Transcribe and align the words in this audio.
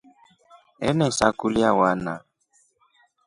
Enesakulya 0.87 1.69
vana. 1.79 2.15